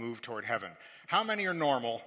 [0.00, 0.70] move toward heaven.
[1.06, 2.02] How many are normal?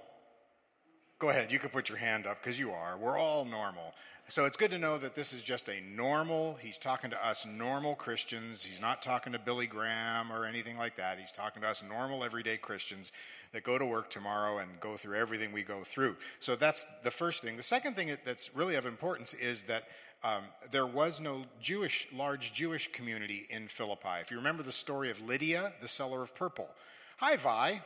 [1.18, 2.98] Go ahead, you can put your hand up because you are.
[2.98, 3.94] We're all normal.
[4.26, 7.46] So it's good to know that this is just a normal, he's talking to us
[7.46, 8.64] normal Christians.
[8.64, 11.18] He's not talking to Billy Graham or anything like that.
[11.18, 13.12] He's talking to us normal, everyday Christians
[13.52, 16.16] that go to work tomorrow and go through everything we go through.
[16.40, 17.58] So that's the first thing.
[17.58, 19.84] The second thing that's really of importance is that
[20.24, 24.20] um, there was no Jewish, large Jewish community in Philippi.
[24.22, 26.70] If you remember the story of Lydia, the seller of purple.
[27.18, 27.80] Hi, Vi.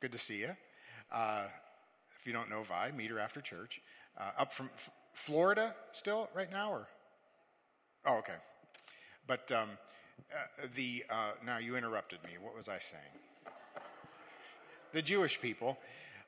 [0.00, 0.56] Good to see you.
[1.12, 1.44] Uh,
[2.18, 3.82] if you don't know Vi, meet her after church.
[4.18, 6.88] Uh, up from F- Florida still right now, or?
[8.06, 8.36] Oh, okay.
[9.26, 9.68] But um,
[10.32, 12.30] uh, the uh, now you interrupted me.
[12.40, 13.02] What was I saying?
[14.92, 15.76] The Jewish people.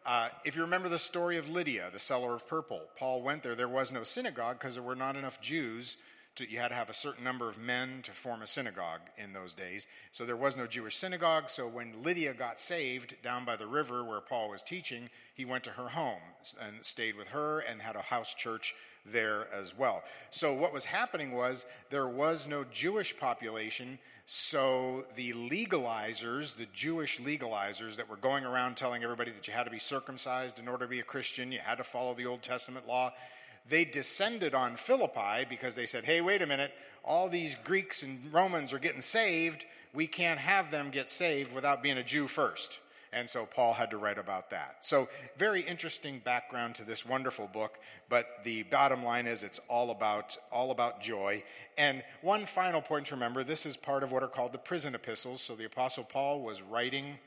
[0.04, 3.54] Uh, if you remember the story of Lydia, the seller of purple, Paul went there.
[3.54, 5.96] There was no synagogue because there were not enough Jews.
[6.38, 9.32] To, you had to have a certain number of men to form a synagogue in
[9.32, 9.86] those days.
[10.10, 11.48] So there was no Jewish synagogue.
[11.48, 15.64] So when Lydia got saved down by the river where Paul was teaching, he went
[15.64, 16.22] to her home
[16.62, 18.74] and stayed with her and had a house church
[19.06, 20.02] there as well.
[20.30, 23.98] So what was happening was there was no Jewish population
[24.30, 29.64] so the legalizers, the Jewish legalizers that were going around telling everybody that you had
[29.64, 32.42] to be circumcised in order to be a Christian, you had to follow the Old
[32.42, 33.10] Testament law,
[33.68, 36.72] they descended on Philippi because they said, hey, wait a minute,
[37.04, 39.64] all these Greeks and Romans are getting saved.
[39.94, 42.80] We can't have them get saved without being a Jew first.
[43.12, 44.76] And so Paul had to write about that.
[44.80, 45.08] So,
[45.38, 47.78] very interesting background to this wonderful book,
[48.10, 51.42] but the bottom line is it's all about all about joy.
[51.78, 54.94] And one final point to remember, this is part of what are called the prison
[54.94, 55.40] epistles.
[55.40, 57.18] So the apostle Paul was writing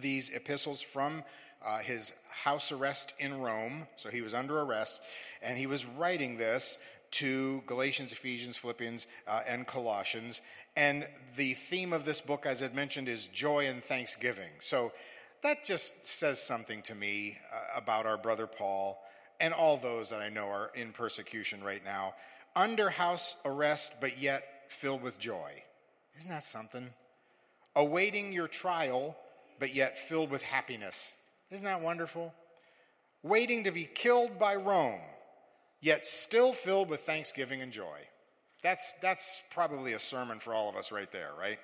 [0.00, 1.24] these epistles from
[1.64, 3.86] uh, his house arrest in Rome.
[3.96, 5.00] So he was under arrest,
[5.42, 6.78] and he was writing this
[7.12, 10.40] to Galatians, Ephesians, Philippians, uh, and Colossians.
[10.76, 14.50] And the theme of this book, as I mentioned, is joy and thanksgiving.
[14.58, 14.92] So
[15.42, 19.00] that just says something to me uh, about our brother Paul
[19.40, 22.14] and all those that I know are in persecution right now.
[22.56, 25.62] Under house arrest, but yet filled with joy.
[26.18, 26.90] Isn't that something?
[27.76, 29.16] Awaiting your trial,
[29.58, 31.12] but yet filled with happiness.
[31.50, 32.34] Isn't that wonderful?
[33.22, 35.00] Waiting to be killed by Rome,
[35.80, 37.98] yet still filled with thanksgiving and joy.
[38.62, 41.58] That's, that's probably a sermon for all of us right there, right?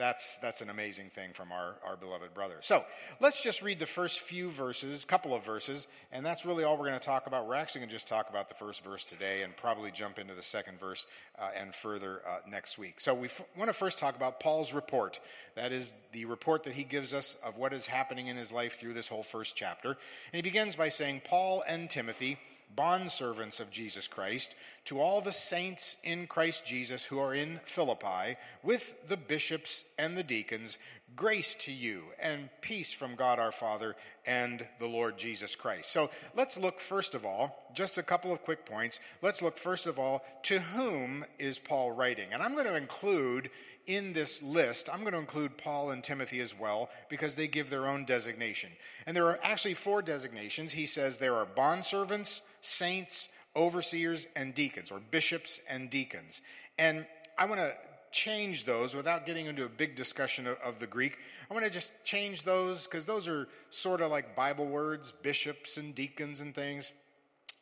[0.00, 2.54] That's, that's an amazing thing from our, our beloved brother.
[2.62, 2.86] So
[3.20, 6.86] let's just read the first few verses, couple of verses, and that's really all we're
[6.86, 7.46] going to talk about.
[7.46, 10.34] We're actually going to just talk about the first verse today and probably jump into
[10.34, 11.06] the second verse
[11.38, 12.98] uh, and further uh, next week.
[12.98, 15.20] So we f- want to first talk about Paul's report.
[15.54, 18.78] That is the report that he gives us of what is happening in his life
[18.78, 19.90] through this whole first chapter.
[19.90, 19.98] And
[20.32, 22.38] he begins by saying, Paul and Timothy
[22.76, 24.54] bondservants of Jesus Christ,
[24.86, 30.16] to all the saints in Christ Jesus who are in Philippi, with the bishops and
[30.16, 30.78] the deacons,
[31.16, 35.90] grace to you and peace from God our Father and the Lord Jesus Christ.
[35.92, 39.00] So let's look first of all, just a couple of quick points.
[39.22, 42.28] Let's look first of all, to whom is Paul writing?
[42.32, 43.50] And I'm going to include
[43.86, 47.70] in this list, I'm going to include Paul and Timothy as well because they give
[47.70, 48.70] their own designation.
[49.06, 50.72] And there are actually four designations.
[50.72, 56.40] He says there are bondservants, saints, overseers, and deacons, or bishops and deacons.
[56.78, 57.06] And
[57.36, 57.74] I want to
[58.12, 61.16] change those without getting into a big discussion of, of the Greek.
[61.50, 65.76] I want to just change those because those are sort of like Bible words, bishops
[65.76, 66.92] and deacons and things.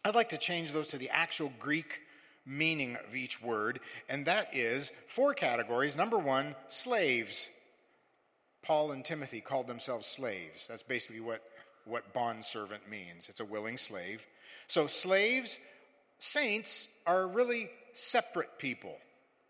[0.05, 2.01] I'd like to change those to the actual Greek
[2.47, 5.97] meaning of each word, and that is four categories.
[5.97, 7.51] Number one, slaves.
[8.63, 10.67] Paul and Timothy called themselves slaves.
[10.67, 11.43] That's basically what,
[11.85, 13.29] what bondservant means.
[13.29, 14.27] It's a willing slave.
[14.67, 15.59] So, slaves,
[16.19, 18.97] saints are really separate people.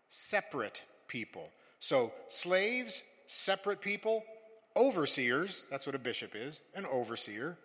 [0.09, 1.49] Separate people.
[1.79, 4.23] So, slaves, separate people,
[4.75, 7.57] overseers, that's what a bishop is, an overseer,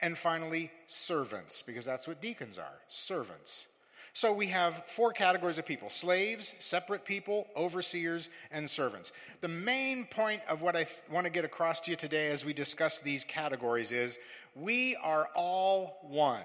[0.00, 3.66] and finally, servants, because that's what deacons are servants.
[4.12, 9.12] So we have four categories of people slaves, separate people, overseers, and servants.
[9.40, 12.44] The main point of what I th- want to get across to you today as
[12.44, 14.18] we discuss these categories is
[14.56, 16.42] we are all one.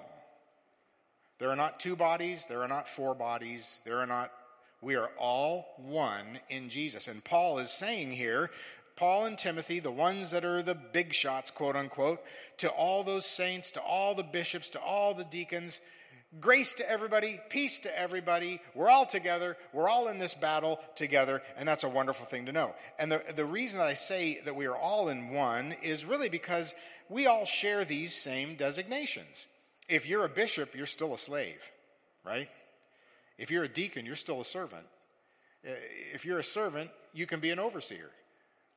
[1.39, 4.31] There are not two bodies, there are not four bodies, there are not,
[4.81, 7.07] we are all one in Jesus.
[7.07, 8.51] And Paul is saying here,
[8.95, 12.19] Paul and Timothy, the ones that are the big shots, quote unquote,
[12.57, 15.81] to all those saints, to all the bishops, to all the deacons,
[16.39, 18.61] grace to everybody, peace to everybody.
[18.73, 19.57] We're all together.
[19.73, 22.73] We're all in this battle together, and that's a wonderful thing to know.
[22.97, 26.29] And the, the reason that I say that we are all in one is really
[26.29, 26.73] because
[27.09, 29.47] we all share these same designations.
[29.87, 31.69] If you're a bishop, you're still a slave,
[32.25, 32.49] right?
[33.37, 34.85] If you're a deacon, you're still a servant.
[35.63, 38.11] If you're a servant, you can be an overseer.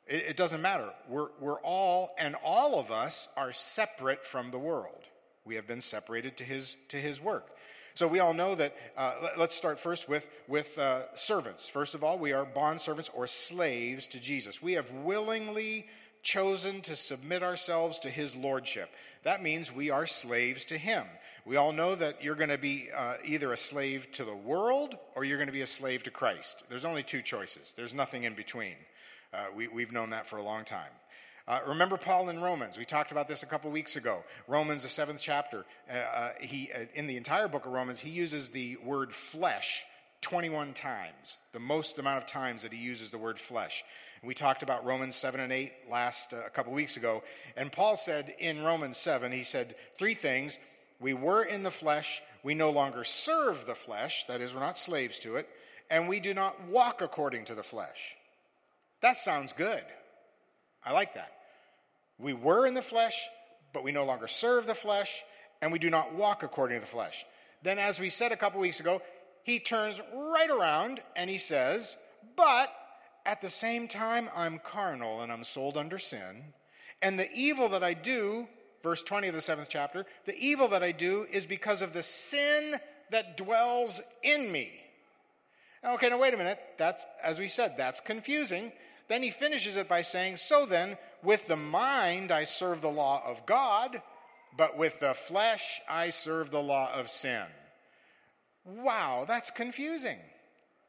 [0.06, 0.88] It, it doesn't matter.
[1.08, 5.02] We're, we're all, and all of us are separate from the world.
[5.44, 7.50] We have been separated to his, to his work.
[7.98, 8.76] So we all know that.
[8.96, 11.68] Uh, let, us start first with with uh, servants.
[11.68, 14.62] First of all, we are bond servants or slaves to Jesus.
[14.62, 15.88] We have willingly
[16.22, 18.88] chosen to submit ourselves to His lordship.
[19.24, 21.06] That means we are slaves to Him.
[21.48, 24.98] We all know that you're going to be uh, either a slave to the world
[25.16, 26.64] or you're going to be a slave to Christ.
[26.68, 27.72] There's only two choices.
[27.74, 28.74] There's nothing in between.
[29.32, 30.90] Uh, we, we've known that for a long time.
[31.46, 32.76] Uh, remember Paul in Romans.
[32.76, 34.24] We talked about this a couple weeks ago.
[34.46, 35.64] Romans, the seventh chapter.
[35.90, 39.86] Uh, uh, he, uh, in the entire book of Romans, he uses the word flesh
[40.20, 43.84] 21 times, the most amount of times that he uses the word flesh.
[44.22, 47.22] We talked about Romans 7 and 8 last uh, a couple weeks ago.
[47.56, 50.58] And Paul said in Romans 7, he said three things.
[51.00, 52.22] We were in the flesh.
[52.42, 54.26] We no longer serve the flesh.
[54.26, 55.48] That is, we're not slaves to it.
[55.90, 58.16] And we do not walk according to the flesh.
[59.00, 59.82] That sounds good.
[60.84, 61.32] I like that.
[62.18, 63.28] We were in the flesh,
[63.72, 65.22] but we no longer serve the flesh,
[65.62, 67.24] and we do not walk according to the flesh.
[67.62, 69.02] Then, as we said a couple weeks ago,
[69.42, 71.96] he turns right around and he says,
[72.36, 72.72] But
[73.24, 76.54] at the same time, I'm carnal and I'm sold under sin.
[77.00, 78.48] And the evil that I do,
[78.82, 82.02] verse 20 of the seventh chapter, the evil that I do is because of the
[82.02, 82.78] sin
[83.10, 84.70] that dwells in me.
[85.84, 86.58] Okay, now wait a minute.
[86.76, 88.72] That's, as we said, that's confusing.
[89.08, 93.22] Then he finishes it by saying, So then, with the mind I serve the law
[93.26, 94.02] of God,
[94.56, 97.44] but with the flesh I serve the law of sin.
[98.64, 100.18] Wow, that's confusing.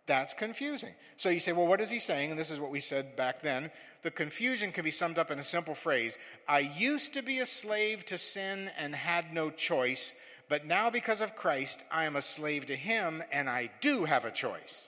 [0.05, 0.93] That's confusing.
[1.17, 2.31] So you say, well, what is he saying?
[2.31, 3.69] And this is what we said back then.
[4.01, 6.17] The confusion can be summed up in a simple phrase
[6.47, 10.15] I used to be a slave to sin and had no choice,
[10.47, 14.25] but now because of Christ, I am a slave to him and I do have
[14.25, 14.87] a choice.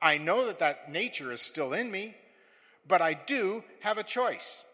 [0.00, 2.16] I know that that nature is still in me,
[2.86, 4.64] but I do have a choice.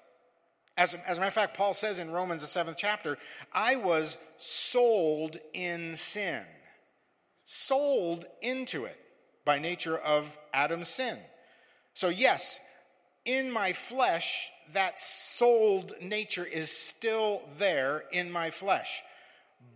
[0.77, 3.19] As, as a matter of fact, Paul says in Romans, the seventh chapter,
[3.53, 6.45] I was sold in sin,
[7.45, 8.97] sold into it
[9.45, 11.19] by nature of Adam's sin.
[11.95, 12.61] So, yes,
[13.29, 19.03] in my flesh, that sold nature is still there in my flesh.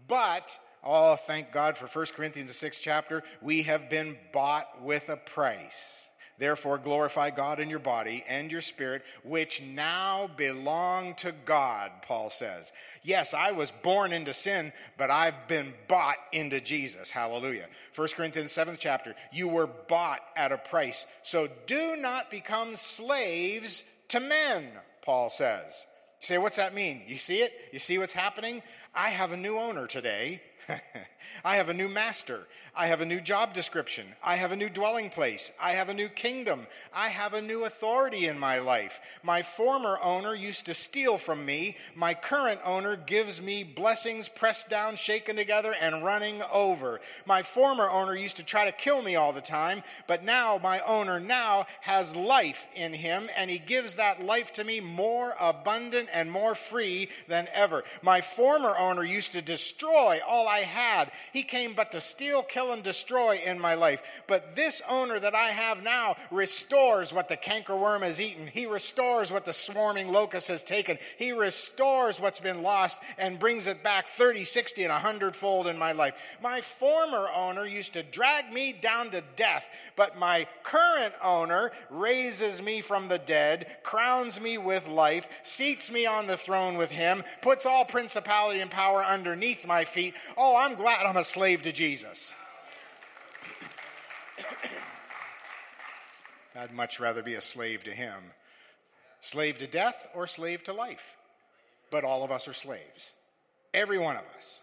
[0.09, 3.23] But Oh, thank God for 1 Corinthians, the sixth chapter.
[3.41, 6.09] We have been bought with a price.
[6.43, 12.31] Therefore, glorify God in your body and your spirit, which now belong to God, Paul
[12.31, 12.73] says.
[13.05, 17.13] Yes, I was born into sin, but I've been bought into Jesus.
[17.13, 17.69] Hallelujah.
[17.95, 19.15] 1 Corinthians, 7th chapter.
[19.33, 21.07] You were bought at a price.
[21.23, 24.67] So do not become slaves to men,
[25.05, 25.87] Paul says.
[26.23, 27.03] You say, what's that mean?
[27.07, 27.53] You see it?
[27.73, 28.63] You see what's happening?
[28.97, 30.43] I have a new owner today
[31.45, 32.47] I have a new master.
[32.75, 34.07] I have a new job description.
[34.25, 35.53] I have a new dwelling place.
[35.61, 36.67] I have a new kingdom.
[36.95, 38.99] I have a new authority in my life.
[39.23, 41.77] My former owner used to steal from me.
[41.95, 47.01] My current owner gives me blessings pressed down, shaken together, and running over.
[47.27, 50.81] My former owner used to try to kill me all the time, but now my
[50.81, 56.09] owner now has life in him, and he gives that life to me more abundant
[56.11, 57.85] and more free than ever.
[58.01, 61.13] My former owner used to destroy all I had.
[61.35, 64.03] He came but to steal, kill, kill and destroy in my life.
[64.27, 68.47] But this owner that I have now restores what the cankerworm has eaten.
[68.47, 70.99] He restores what the swarming locust has taken.
[71.19, 75.79] He restores what's been lost and brings it back 30, 60, and 100 fold in
[75.79, 76.37] my life.
[76.43, 82.63] My former owner used to drag me down to death, but my current owner raises
[82.63, 87.25] me from the dead, crowns me with life, seats me on the throne with him,
[87.41, 90.15] puts all principality and power underneath my feet.
[90.37, 92.35] Oh, I'm glad I'm a slave to Jesus.
[96.57, 98.15] I'd much rather be a slave to him.
[99.21, 101.17] Slave to death or slave to life.
[101.91, 103.13] But all of us are slaves.
[103.75, 104.61] Every one of us.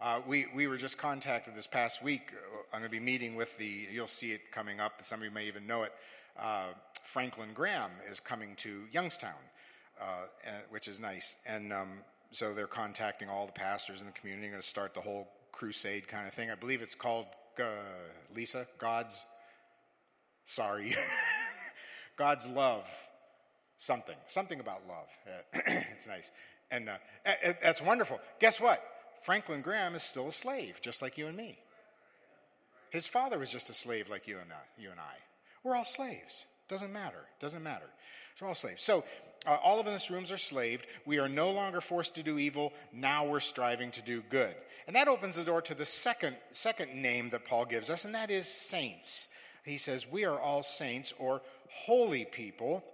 [0.00, 2.32] Uh, we, we were just contacted this past week.
[2.72, 5.30] I'm going to be meeting with the, you'll see it coming up, some of you
[5.30, 5.92] may even know it.
[6.38, 6.66] Uh,
[7.04, 9.32] Franklin Graham is coming to Youngstown,
[10.00, 10.26] uh,
[10.70, 11.36] which is nice.
[11.46, 11.88] And um,
[12.32, 16.08] so they're contacting all the pastors in the community, going to start the whole crusade
[16.08, 16.50] kind of thing.
[16.50, 17.26] I believe it's called,
[17.60, 19.24] uh, Lisa, God's
[20.44, 20.94] Sorry.
[22.16, 22.88] God's love.
[23.78, 24.16] Something.
[24.28, 25.08] Something about love.
[25.92, 26.30] it's nice.
[26.70, 26.96] And uh,
[27.62, 28.20] that's wonderful.
[28.40, 28.82] Guess what?
[29.22, 31.58] Franklin Graham is still a slave, just like you and me.
[32.90, 34.80] His father was just a slave like you and I.
[34.80, 35.14] You and I.
[35.62, 36.46] We're all slaves.
[36.68, 37.26] Doesn't matter.
[37.40, 37.86] Doesn't matter.
[38.40, 38.82] We're all slaves.
[38.82, 39.04] So
[39.46, 40.86] uh, all of us rooms are slaved.
[41.04, 42.72] We are no longer forced to do evil.
[42.92, 44.54] Now we're striving to do good.
[44.86, 48.14] And that opens the door to the second, second name that Paul gives us, and
[48.14, 49.28] that is saints
[49.64, 52.84] he says, We are all saints or holy people.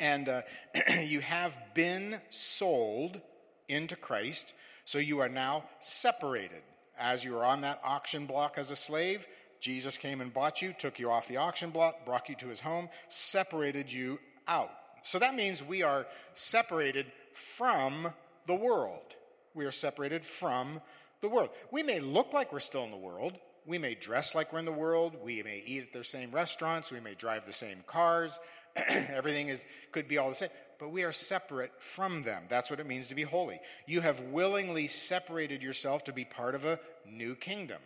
[0.00, 0.42] And uh,
[1.04, 3.20] you have been sold
[3.68, 4.52] into Christ,
[4.84, 6.62] so you are now separated.
[6.98, 9.26] As you were on that auction block as a slave,
[9.60, 12.60] Jesus came and bought you, took you off the auction block, brought you to his
[12.60, 14.70] home, separated you out.
[15.02, 18.12] So that means we are separated from
[18.46, 19.14] the world.
[19.54, 20.80] We are separated from
[21.20, 21.50] the world.
[21.70, 23.34] We may look like we're still in the world.
[23.66, 25.16] We may dress like we're in the world.
[25.22, 26.90] We may eat at the same restaurants.
[26.90, 28.38] We may drive the same cars.
[28.88, 32.44] Everything is could be all the same, but we are separate from them.
[32.48, 33.60] That's what it means to be holy.
[33.86, 37.80] You have willingly separated yourself to be part of a new kingdom.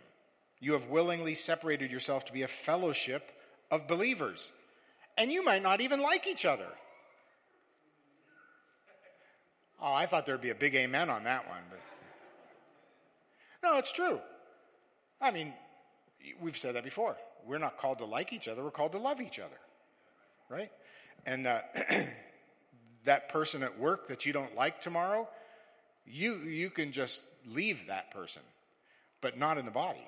[0.59, 3.31] You have willingly separated yourself to be a fellowship
[3.69, 4.53] of believers.
[5.17, 6.67] And you might not even like each other.
[9.83, 11.59] Oh, I thought there'd be a big amen on that one.
[11.69, 11.81] But...
[13.61, 14.21] No, it's true.
[15.19, 15.53] I mean,
[16.39, 17.17] we've said that before.
[17.45, 19.59] We're not called to like each other, we're called to love each other.
[20.47, 20.71] Right?
[21.25, 21.59] And uh,
[23.03, 25.27] that person at work that you don't like tomorrow,
[26.05, 28.41] you, you can just leave that person,
[29.19, 30.07] but not in the body.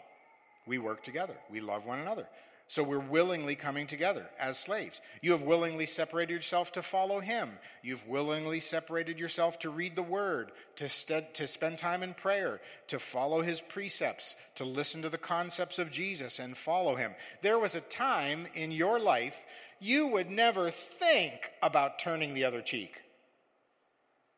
[0.65, 2.27] We work together, we love one another.
[2.67, 4.99] So we're willingly coming together as slaves.
[5.21, 7.51] You have willingly separated yourself to follow him.
[7.83, 12.59] You've willingly separated yourself to read the word, to, st- to spend time in prayer,
[12.87, 17.13] to follow his precepts, to listen to the concepts of Jesus and follow him.
[17.43, 19.43] There was a time in your life
[19.79, 23.01] you would never think about turning the other cheek.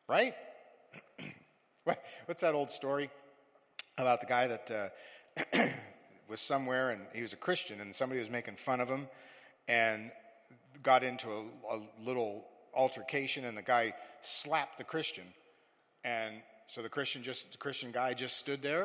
[0.06, 0.34] Right?
[2.26, 3.10] What's that old story
[3.96, 4.70] about the guy that
[5.54, 5.68] uh,
[6.28, 9.08] was somewhere and he was a Christian and somebody was making fun of him
[9.66, 10.10] and
[10.82, 12.44] got into a, a little
[12.74, 15.24] altercation and the guy slapped the Christian.
[16.04, 16.34] And
[16.66, 18.82] so the Christian just the Christian guy just stood there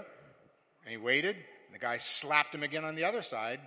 [0.83, 1.35] and he waited.
[1.35, 3.59] And the guy slapped him again on the other side.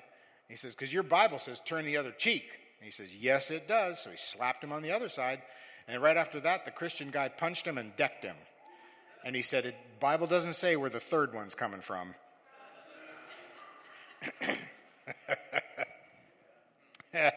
[0.48, 2.44] He says, Because your Bible says turn the other cheek.
[2.78, 4.00] And he says, Yes, it does.
[4.00, 5.42] So he slapped him on the other side.
[5.88, 8.36] And right after that, the Christian guy punched him and decked him.
[9.24, 12.14] And he said, Bible doesn't say where the third one's coming from.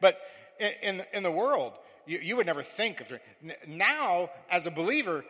[0.00, 0.20] but
[0.82, 1.72] in, in the world,
[2.06, 3.12] you, you would never think of
[3.66, 5.24] now as a believer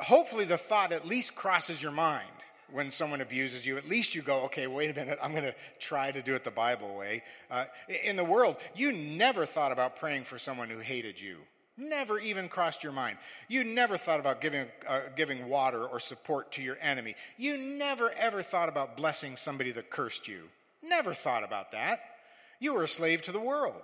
[0.00, 2.26] hopefully the thought at least crosses your mind
[2.70, 3.76] when someone abuses you.
[3.76, 6.44] At least you go okay wait a minute i'm going to try to do it
[6.44, 7.22] the bible way.
[7.50, 7.64] Uh,
[8.04, 11.38] in the world you never thought about praying for someone who hated you
[11.76, 13.16] Never even crossed your mind.
[13.48, 17.14] You never thought about giving, uh, giving water or support to your enemy.
[17.38, 20.48] You never ever thought about blessing somebody that cursed you.
[20.82, 22.00] Never thought about that.
[22.60, 23.82] You were a slave to the world.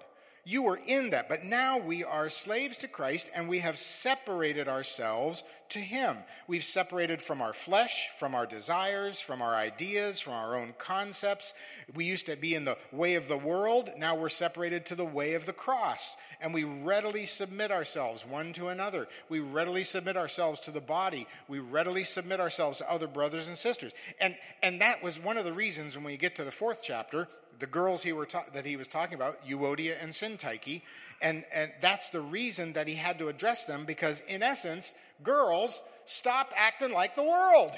[0.48, 1.28] You were in that.
[1.28, 6.16] But now we are slaves to Christ and we have separated ourselves to Him.
[6.46, 11.52] We've separated from our flesh, from our desires, from our ideas, from our own concepts.
[11.94, 13.90] We used to be in the way of the world.
[13.98, 16.16] Now we're separated to the way of the cross.
[16.40, 19.06] And we readily submit ourselves one to another.
[19.28, 21.26] We readily submit ourselves to the body.
[21.46, 23.92] We readily submit ourselves to other brothers and sisters.
[24.18, 27.28] And, and that was one of the reasons when we get to the fourth chapter,
[27.58, 30.82] the girls he were ta- that he was talking about, Euodia and Syntyche,
[31.20, 35.82] and, and that's the reason that he had to address them because, in essence, girls,
[36.04, 37.72] stop acting like the world.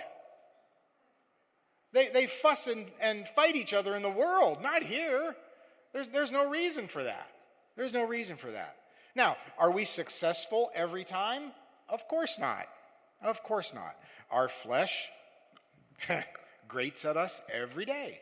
[1.92, 5.34] They, they fuss and, and fight each other in the world, not here.
[5.92, 7.28] There's, there's no reason for that.
[7.76, 8.76] There's no reason for that.
[9.16, 11.52] Now, are we successful every time?
[11.88, 12.66] Of course not.
[13.22, 13.96] Of course not.
[14.30, 15.08] Our flesh
[16.68, 18.20] grates at us every day.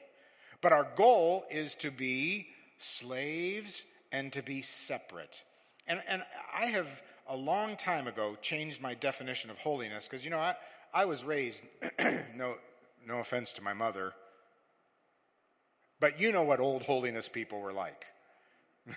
[0.60, 2.48] But our goal is to be
[2.78, 5.44] slaves and to be separate.
[5.86, 6.22] And, and
[6.54, 10.54] I have a long time ago changed my definition of holiness because, you know, I,
[10.92, 11.60] I was raised,
[12.36, 12.54] no,
[13.06, 14.12] no offense to my mother,
[16.00, 18.06] but you know what old holiness people were like.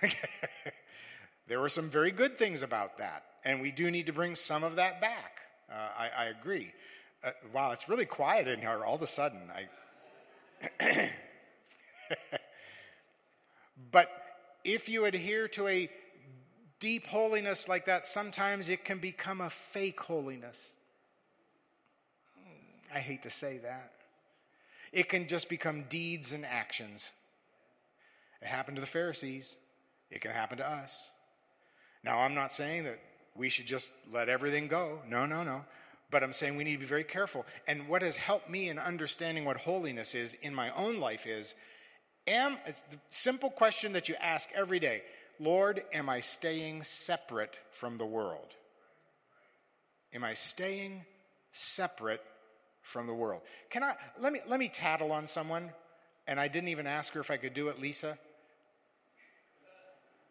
[1.48, 4.64] there were some very good things about that, and we do need to bring some
[4.64, 5.40] of that back.
[5.70, 6.72] Uh, I, I, agree.
[7.24, 9.40] Uh, wow, it's really quiet in here all of a sudden.
[10.80, 11.10] I
[13.90, 14.08] but
[14.64, 15.90] if you adhere to a
[16.78, 20.72] deep holiness like that, sometimes it can become a fake holiness.
[22.94, 23.92] I hate to say that.
[24.92, 27.12] It can just become deeds and actions.
[28.42, 29.56] It happened to the Pharisees,
[30.10, 31.08] it can happen to us.
[32.04, 32.98] Now, I'm not saying that
[33.34, 34.98] we should just let everything go.
[35.08, 35.64] No, no, no.
[36.10, 37.46] But I'm saying we need to be very careful.
[37.66, 41.54] And what has helped me in understanding what holiness is in my own life is
[42.26, 45.02] am it's the simple question that you ask every day
[45.40, 48.48] Lord, am I staying separate from the world?
[50.14, 51.04] Am I staying
[51.52, 52.22] separate
[52.82, 53.42] from the world?
[53.70, 55.70] Can I let me let me tattle on someone
[56.26, 58.18] and I didn't even ask her if I could do it, Lisa.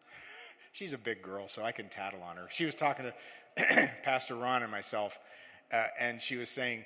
[0.72, 2.48] she's a big girl, so I can tattle on her.
[2.50, 5.18] She was talking to Pastor Ron and myself,
[5.72, 6.84] uh, and she was saying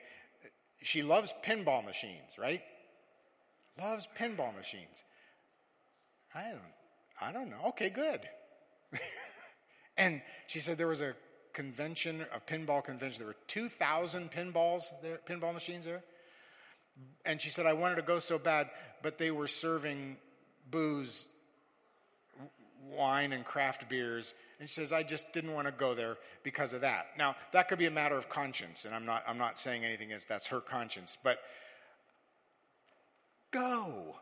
[0.82, 2.62] she loves pinball machines, right?
[3.80, 5.04] Loves pinball machines.
[6.34, 6.60] I don't,
[7.20, 7.68] I don't know.
[7.68, 8.20] Okay, good.
[9.96, 11.14] and she said there was a
[11.52, 13.18] convention, a pinball convention.
[13.20, 16.02] There were 2,000 pinballs there, pinball machines there.
[17.24, 18.70] And she said, I wanted to go so bad,
[19.02, 20.16] but they were serving
[20.70, 21.26] booze,
[22.90, 24.34] wine, and craft beers.
[24.60, 27.08] And she says, I just didn't want to go there because of that.
[27.18, 30.12] Now, that could be a matter of conscience, and I'm not, I'm not saying anything
[30.12, 31.40] as that's her conscience, but
[33.56, 34.14] go.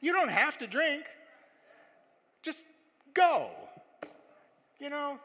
[0.00, 1.04] you don't have to drink,
[2.42, 2.62] just
[3.14, 3.48] go.
[4.78, 5.18] You know?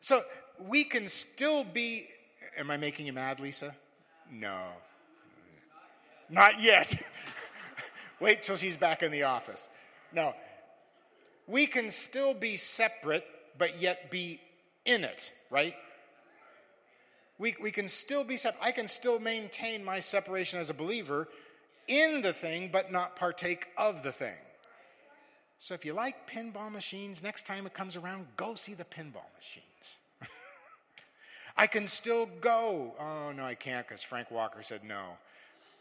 [0.00, 0.22] So
[0.68, 2.06] we can still be.
[2.58, 3.74] Am I making you mad, Lisa?
[4.30, 4.58] No.
[6.28, 7.02] Not yet.
[8.20, 9.68] Wait till she's back in the office.
[10.12, 10.34] No.
[11.46, 13.24] We can still be separate,
[13.58, 14.40] but yet be
[14.84, 15.74] in it, right?
[17.42, 18.62] We, we can still be separate.
[18.62, 21.26] I can still maintain my separation as a believer
[21.88, 24.36] in the thing, but not partake of the thing.
[25.58, 29.26] So if you like pinball machines, next time it comes around, go see the pinball
[29.36, 29.96] machines.
[31.56, 32.94] I can still go.
[33.00, 35.02] Oh, no, I can't because Frank Walker said no.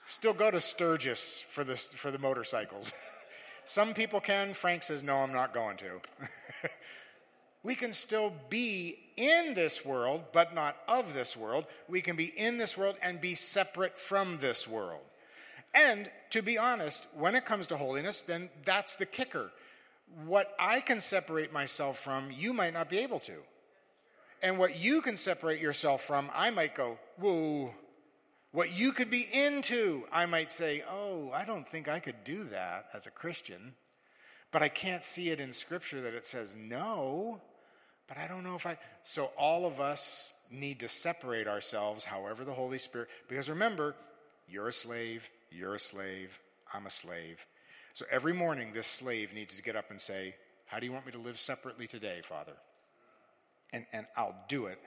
[0.08, 2.92] Still go to Sturgis for the, for the motorcycles.
[3.66, 4.56] Some people can.
[4.56, 6.02] Frank says, no, I'm not going to.
[7.64, 11.66] we can still be in this world, but not of this world.
[11.88, 15.02] We can be in this world and be separate from this world.
[15.76, 19.52] And to be honest, when it comes to holiness, then that's the kicker.
[20.26, 23.36] What I can separate myself from, you might not be able to.
[24.42, 27.76] And what you can separate yourself from, I might go, whoa.
[28.52, 32.44] What you could be into, I might say, oh, I don't think I could do
[32.46, 33.76] that as a Christian.
[34.52, 37.40] But I can't see it in Scripture that it says no.
[38.08, 38.78] But I don't know if I.
[39.04, 43.08] So all of us need to separate ourselves, however, the Holy Spirit.
[43.28, 43.96] Because remember,
[44.50, 46.40] you're a slave, you're a slave,
[46.74, 47.46] I'm a slave.
[47.94, 50.36] So every morning, this slave needs to get up and say,
[50.66, 52.54] How do you want me to live separately today, Father?
[53.74, 54.80] And, and I'll do it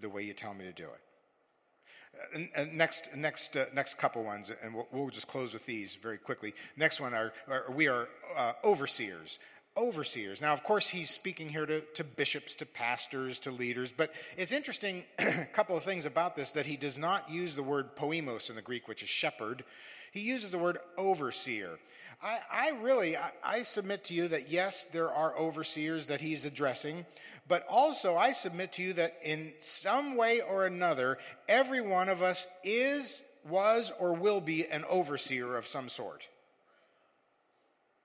[0.00, 2.34] the way you tell me to do it.
[2.34, 5.94] And, and next, next, uh, next couple ones, and we'll, we'll, just close with these
[5.94, 6.52] very quickly.
[6.76, 9.38] Next one are, are we are uh, overseers
[9.76, 10.40] overseers.
[10.40, 14.52] Now, of course, he's speaking here to, to bishops, to pastors, to leaders, but it's
[14.52, 18.50] interesting, a couple of things about this, that he does not use the word poemos
[18.50, 19.64] in the Greek, which is shepherd.
[20.12, 21.78] He uses the word overseer.
[22.22, 26.44] I, I really, I, I submit to you that yes, there are overseers that he's
[26.44, 27.04] addressing,
[27.48, 32.22] but also I submit to you that in some way or another, every one of
[32.22, 36.28] us is, was, or will be an overseer of some sort.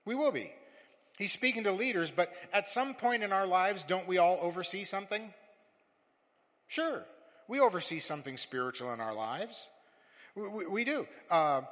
[0.04, 0.52] We will be.
[1.18, 4.84] He's speaking to leaders, but at some point in our lives, don't we all oversee
[4.84, 5.34] something?
[6.68, 7.04] Sure,
[7.48, 9.68] we oversee something spiritual in our lives.
[10.36, 11.08] We, we, we do.
[11.28, 11.62] Uh,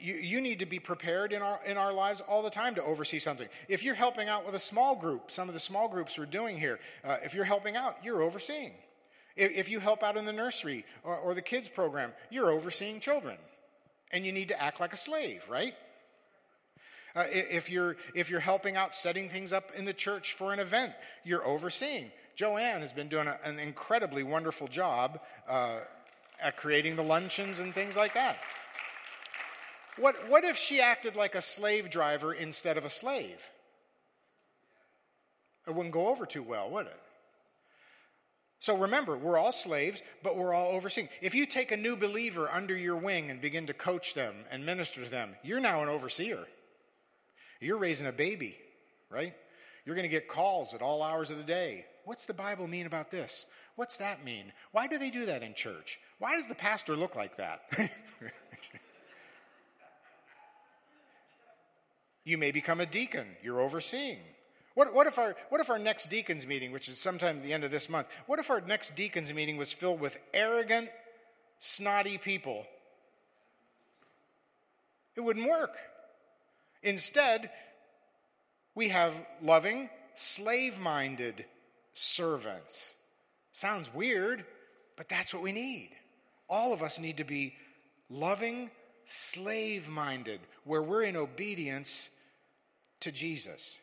[0.00, 2.84] you, you, need to be prepared in our, in our lives all the time to
[2.84, 3.48] oversee something.
[3.68, 6.56] If you're helping out with a small group, some of the small groups we're doing
[6.56, 8.72] here, uh, if you're helping out, you're overseeing.
[9.34, 13.00] If, if you help out in the nursery or, or the kids program, you're overseeing
[13.00, 13.36] children.
[14.12, 15.74] And you need to act like a slave, right?
[17.14, 20.58] Uh, if, you're, if you're helping out setting things up in the church for an
[20.58, 20.92] event,
[21.24, 22.10] you're overseeing.
[22.36, 25.80] Joanne has been doing a, an incredibly wonderful job uh,
[26.42, 28.36] at creating the luncheons and things like that.
[29.98, 33.50] What, what if she acted like a slave driver instead of a slave?
[35.66, 37.00] It wouldn't go over too well, would it?
[38.58, 41.08] So remember, we're all slaves, but we're all overseeing.
[41.20, 44.64] If you take a new believer under your wing and begin to coach them and
[44.64, 46.46] minister to them, you're now an overseer.
[47.62, 48.56] You're raising a baby,
[49.10, 49.34] right?
[49.84, 51.86] You're going to get calls at all hours of the day.
[52.04, 53.46] What's the Bible mean about this?
[53.76, 54.52] What's that mean?
[54.72, 55.98] Why do they do that in church?
[56.18, 57.62] Why does the pastor look like that?
[62.24, 63.26] you may become a deacon.
[63.42, 64.18] You're overseeing.
[64.74, 67.52] What, what, if our, what if our next deacons meeting, which is sometime at the
[67.52, 70.88] end of this month, what if our next deacons meeting was filled with arrogant,
[71.58, 72.66] snotty people?
[75.14, 75.76] It wouldn't work.
[76.82, 77.50] Instead,
[78.74, 81.44] we have loving, slave minded
[81.92, 82.94] servants.
[83.52, 84.44] Sounds weird,
[84.96, 85.90] but that's what we need.
[86.48, 87.54] All of us need to be
[88.08, 88.70] loving,
[89.04, 92.08] slave minded, where we're in obedience
[93.00, 93.78] to Jesus.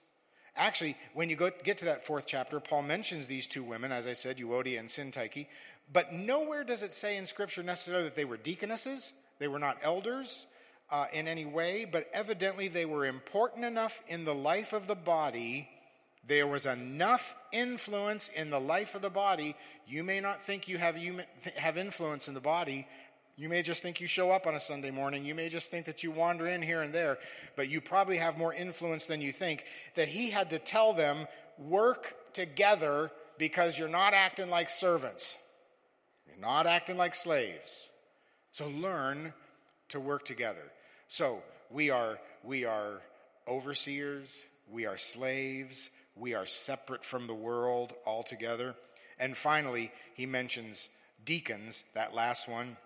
[0.56, 4.08] Actually, when you go, get to that fourth chapter, Paul mentions these two women, as
[4.08, 5.48] I said, Euodia and Syntyche,
[5.92, 9.78] but nowhere does it say in Scripture necessarily that they were deaconesses, they were not
[9.82, 10.48] elders,
[10.91, 14.95] uh, in any way, but evidently they were important enough in the life of the
[14.95, 15.69] body.
[16.28, 19.56] There was enough influence in the life of the body.
[19.88, 21.19] You may not think you have, you
[21.56, 22.88] have influence in the body.
[23.36, 25.23] You may just think you show up on a Sunday morning.
[25.23, 27.17] You may just think that you wander in here and there,
[27.56, 29.63] but you probably have more influence than you think.
[29.95, 35.38] That he had to tell them, work together because you're not acting like servants,
[36.28, 37.89] you're not acting like slaves.
[38.52, 39.34] So learn
[39.89, 40.71] to work together.
[41.12, 41.41] So
[41.72, 43.02] we are, we are
[43.48, 48.76] overseers, we are slaves, we are separate from the world altogether.
[49.19, 50.89] And finally, he mentions
[51.26, 52.78] deacons, that last one.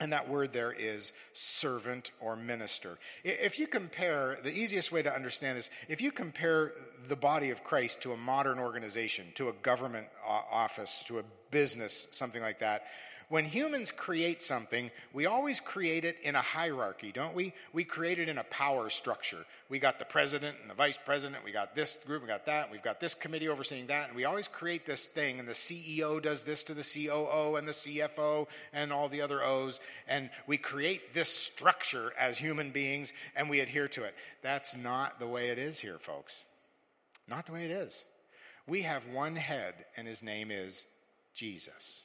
[0.00, 2.96] And that word there is servant or minister.
[3.24, 6.72] If you compare, the easiest way to understand this, if you compare
[7.08, 12.06] the body of Christ to a modern organization, to a government office, to a business,
[12.12, 12.84] something like that,
[13.28, 17.52] when humans create something, we always create it in a hierarchy, don't we?
[17.72, 19.44] We create it in a power structure.
[19.68, 22.70] We got the president and the vice president, we got this group, we got that,
[22.70, 26.22] we've got this committee overseeing that, and we always create this thing, and the CEO
[26.22, 30.56] does this to the COO and the CFO and all the other O's, and we
[30.56, 34.14] create this structure as human beings and we adhere to it.
[34.42, 36.44] That's not the way it is here, folks.
[37.28, 38.04] Not the way it is.
[38.66, 40.86] We have one head, and his name is
[41.34, 42.02] Jesus.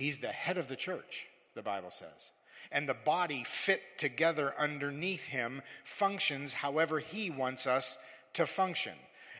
[0.00, 2.30] He's the head of the church, the Bible says.
[2.72, 7.98] And the body fit together underneath him functions however he wants us
[8.32, 8.94] to function.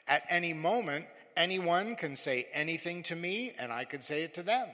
[0.07, 4.43] At any moment, anyone can say anything to me, and I could say it to
[4.43, 4.69] them.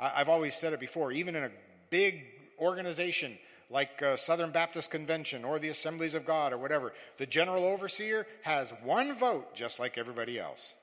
[0.00, 1.50] I've always said it before, even in a
[1.90, 2.24] big
[2.58, 3.38] organization
[3.70, 8.26] like uh, Southern Baptist Convention or the Assemblies of God or whatever, the general overseer
[8.42, 10.74] has one vote just like everybody else.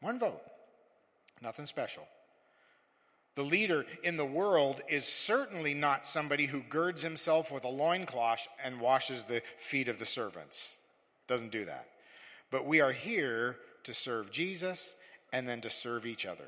[0.00, 0.40] One vote.
[1.42, 2.06] Nothing special.
[3.40, 8.46] The leader in the world is certainly not somebody who girds himself with a loincloth
[8.62, 10.76] and washes the feet of the servants.
[11.26, 11.88] Doesn't do that.
[12.50, 14.94] But we are here to serve Jesus
[15.32, 16.44] and then to serve each other.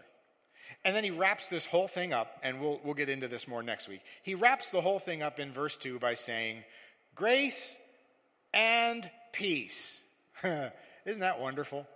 [0.85, 3.62] And then he wraps this whole thing up, and we'll, we'll get into this more
[3.62, 4.02] next week.
[4.22, 6.62] He wraps the whole thing up in verse 2 by saying,
[7.14, 7.78] Grace
[8.52, 10.02] and peace.
[10.44, 11.87] Isn't that wonderful?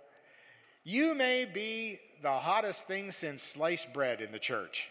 [0.89, 4.89] You may be the hottest thing since sliced bread in the church.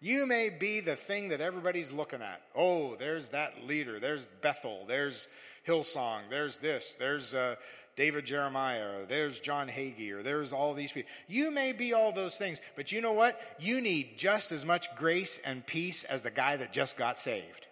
[0.00, 2.42] You may be the thing that everybody's looking at.
[2.52, 4.00] Oh, there's that leader.
[4.00, 4.86] There's Bethel.
[4.88, 5.28] There's
[5.64, 6.22] Hillsong.
[6.30, 6.96] There's this.
[6.98, 7.54] There's uh,
[7.94, 9.02] David Jeremiah.
[9.02, 10.10] Or there's John Hagee.
[10.10, 11.12] Or there's all these people.
[11.28, 13.40] You may be all those things, but you know what?
[13.60, 17.67] You need just as much grace and peace as the guy that just got saved.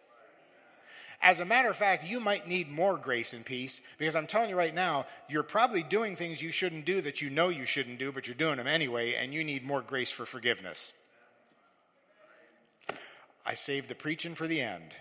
[1.23, 4.51] As a matter of fact, you might need more grace and peace because I'm telling
[4.51, 7.99] you right now, you're probably doing things you shouldn't do that you know you shouldn't
[7.99, 10.93] do, but you're doing them anyway, and you need more grace for forgiveness.
[13.45, 14.93] I saved the preaching for the end.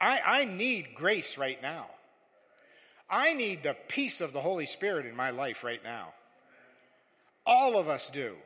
[0.00, 1.86] I, I need grace right now.
[3.10, 6.12] I need the peace of the Holy Spirit in my life right now.
[7.46, 8.36] All of us do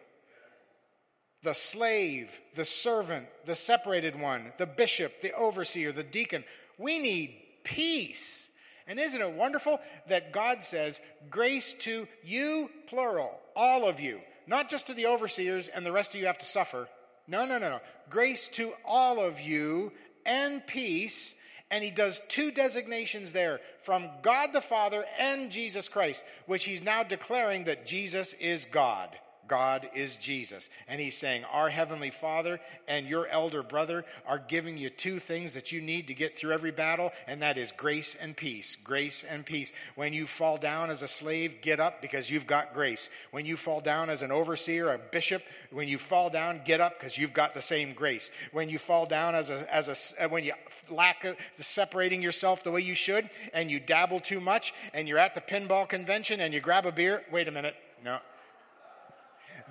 [1.43, 6.45] the slave, the servant, the separated one, the bishop, the overseer, the deacon.
[6.79, 8.49] We need peace.
[8.87, 11.01] And isn't it wonderful that God says,
[11.31, 16.15] grace to you, plural, all of you, not just to the overseers and the rest
[16.15, 16.89] of you have to suffer.
[17.27, 17.81] No, no, no, no.
[18.11, 19.93] Grace to all of you
[20.27, 21.37] and peace.
[21.71, 26.85] And he does two designations there from God the Father and Jesus Christ, which he's
[26.85, 29.09] now declaring that Jesus is God.
[29.49, 30.71] God is Jesus.
[30.89, 35.55] And he's saying, Our Heavenly Father and your elder brother are giving you two things
[35.55, 38.77] that you need to get through every battle, and that is grace and peace.
[38.77, 39.73] Grace and peace.
[39.95, 43.11] When you fall down as a slave, get up because you've got grace.
[43.31, 46.99] When you fall down as an overseer, a bishop, when you fall down, get up
[46.99, 48.31] because you've got the same grace.
[48.53, 50.53] When you fall down as a, as a when you
[50.91, 55.19] lack the separating yourself the way you should, and you dabble too much, and you're
[55.19, 57.77] at the pinball convention and you grab a beer, wait a minute.
[58.05, 58.19] No,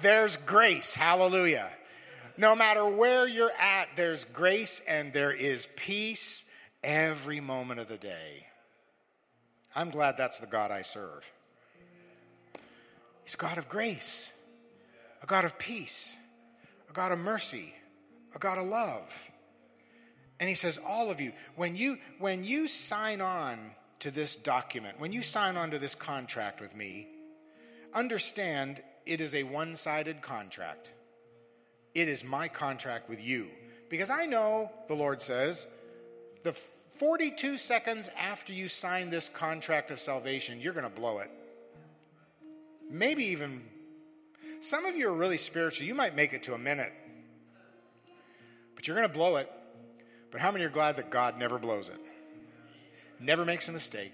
[0.02, 0.94] there's grace.
[0.94, 1.70] Hallelujah.
[2.38, 6.50] No matter where you're at, there's grace and there is peace
[6.84, 8.48] every moment of the day.
[9.76, 11.30] I'm glad that's the God I serve.
[13.24, 14.32] He's God of grace,
[15.22, 16.18] a God of peace,
[16.90, 17.74] a God of mercy,
[18.36, 19.32] a God of love.
[20.40, 23.60] And he says, all of you, when you when you sign on
[24.00, 27.08] to this document, when you sign on to this contract with me,
[27.94, 30.92] understand it is a one sided contract.
[31.94, 33.48] It is my contract with you.
[33.90, 35.68] Because I know, the Lord says,
[36.44, 41.30] the 42 seconds after you sign this contract of salvation, you're going to blow it.
[42.90, 43.64] Maybe even,
[44.62, 45.88] some of you are really spiritual.
[45.88, 46.94] You might make it to a minute.
[48.76, 49.52] But you're going to blow it.
[50.32, 52.00] But how many are glad that God never blows it?
[53.20, 54.14] Never makes a mistake.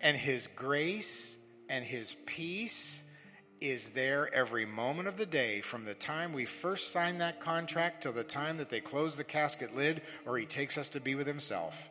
[0.00, 3.02] And His grace and His peace
[3.60, 8.02] is there every moment of the day from the time we first sign that contract
[8.02, 11.14] till the time that they close the casket lid or He takes us to be
[11.14, 11.90] with Himself.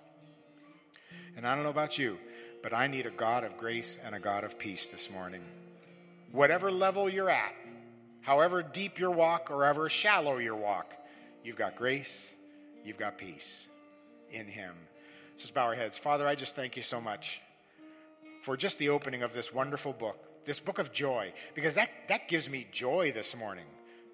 [1.36, 2.17] And I don't know about you,
[2.62, 5.41] but I need a God of grace and a God of peace this morning.
[6.32, 7.54] Whatever level you're at,
[8.21, 10.93] however deep your walk or however shallow your walk,
[11.43, 12.34] you've got grace,
[12.84, 13.67] you've got peace
[14.30, 14.73] in Him.
[15.32, 15.97] Let's just bow our heads.
[15.97, 17.41] Father, I just thank you so much
[18.45, 22.29] for just the opening of this wonderful book, this book of joy, because that, that
[22.29, 23.65] gives me joy this morning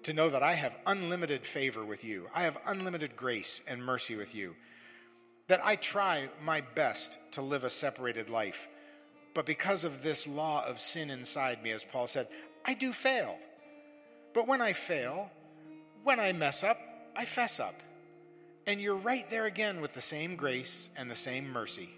[0.04, 2.28] to know that I have unlimited favor with you.
[2.34, 4.56] I have unlimited grace and mercy with you
[5.48, 8.68] that I try my best to live a separated life.
[9.34, 12.26] But because of this law of sin inside me, as Paul said,
[12.64, 13.38] I do fail.
[14.32, 15.30] But when I fail,
[16.04, 16.78] when I mess up,
[17.14, 17.74] I fess up.
[18.66, 21.90] And you're right there again with the same grace and the same mercy.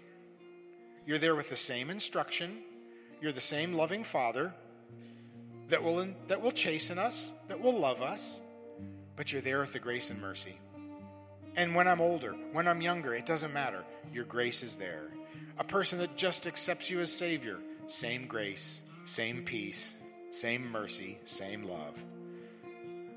[1.05, 2.59] You're there with the same instruction.
[3.21, 4.53] You're the same loving Father
[5.69, 8.41] that will, that will chasten us, that will love us,
[9.15, 10.59] but you're there with the grace and mercy.
[11.55, 13.83] And when I'm older, when I'm younger, it doesn't matter.
[14.13, 15.09] Your grace is there.
[15.57, 19.95] A person that just accepts you as Savior, same grace, same peace,
[20.31, 22.03] same mercy, same love.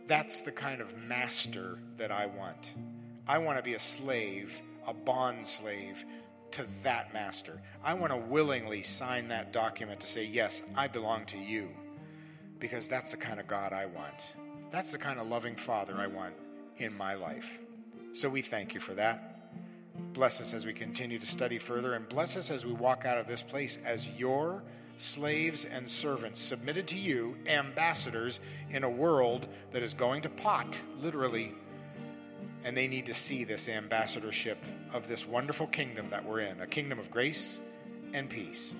[0.06, 2.74] That's the kind of master that I want.
[3.26, 6.04] I want to be a slave, a bond slave
[6.52, 7.60] to that master.
[7.82, 11.70] I want to willingly sign that document to say, Yes, I belong to you,
[12.58, 14.34] because that's the kind of God I want.
[14.70, 16.34] That's the kind of loving Father I want
[16.76, 17.58] in my life.
[18.12, 19.52] So we thank you for that.
[20.12, 23.18] Bless us as we continue to study further, and bless us as we walk out
[23.18, 24.62] of this place as your
[24.96, 30.78] slaves and servants submitted to you, ambassadors in a world that is going to pot,
[31.00, 31.54] literally,
[32.64, 34.58] and they need to see this ambassadorship
[34.92, 37.60] of this wonderful kingdom that we're in a kingdom of grace
[38.12, 38.74] and peace.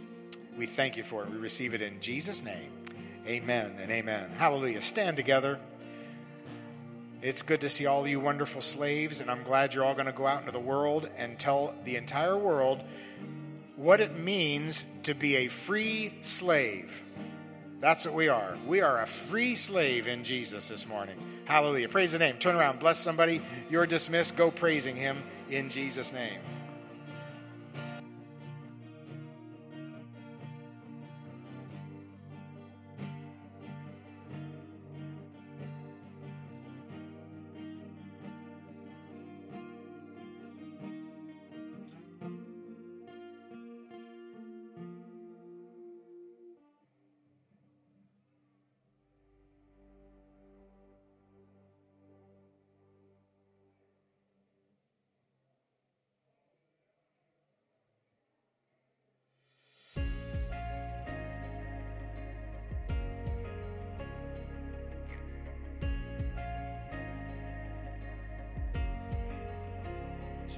[0.56, 1.30] We thank you for it.
[1.30, 2.70] We receive it in Jesus' name.
[3.26, 4.30] Amen and amen.
[4.38, 4.82] Hallelujah.
[4.82, 5.58] Stand together.
[7.20, 10.12] It's good to see all you wonderful slaves, and I'm glad you're all going to
[10.12, 12.82] go out into the world and tell the entire world
[13.76, 17.02] what it means to be a free slave.
[17.80, 18.56] That's what we are.
[18.66, 21.16] We are a free slave in Jesus this morning.
[21.44, 21.88] Hallelujah.
[21.88, 22.36] Praise the name.
[22.38, 23.40] Turn around, bless somebody.
[23.70, 24.36] You're dismissed.
[24.36, 26.40] Go praising him in Jesus' name.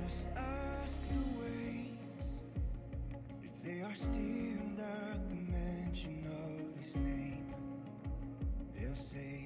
[0.07, 2.31] Just ask the waves
[3.43, 7.55] if they are still at the mention of his name.
[8.75, 9.40] They'll say